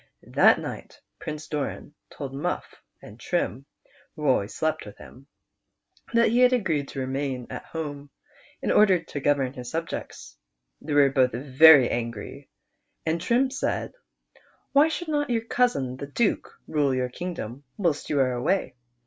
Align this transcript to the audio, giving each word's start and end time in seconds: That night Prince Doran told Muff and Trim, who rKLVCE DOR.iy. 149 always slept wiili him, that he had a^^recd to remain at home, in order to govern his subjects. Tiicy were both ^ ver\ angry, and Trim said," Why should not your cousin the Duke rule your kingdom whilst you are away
That 0.33 0.59
night 0.59 0.99
Prince 1.19 1.45
Doran 1.47 1.93
told 2.09 2.33
Muff 2.33 2.81
and 3.03 3.19
Trim, 3.19 3.65
who 4.15 4.23
rKLVCE 4.23 4.25
DOR.iy. 4.25 4.33
149 4.33 4.33
always 4.33 4.55
slept 4.55 4.83
wiili 4.85 4.97
him, 4.97 5.27
that 6.15 6.29
he 6.29 6.39
had 6.39 6.51
a^^recd 6.53 6.87
to 6.87 6.99
remain 6.99 7.45
at 7.51 7.65
home, 7.65 8.09
in 8.63 8.71
order 8.71 8.99
to 9.03 9.19
govern 9.19 9.53
his 9.53 9.69
subjects. 9.69 10.37
Tiicy 10.83 10.95
were 10.95 11.09
both 11.11 11.31
^ 11.31 11.53
ver\ 11.55 11.83
angry, 11.87 12.49
and 13.05 13.21
Trim 13.21 13.51
said," 13.51 13.93
Why 14.73 14.87
should 14.87 15.09
not 15.09 15.29
your 15.29 15.45
cousin 15.45 15.97
the 15.97 16.07
Duke 16.07 16.51
rule 16.67 16.95
your 16.95 17.09
kingdom 17.09 17.63
whilst 17.77 18.09
you 18.09 18.19
are 18.21 18.31
away 18.33 18.73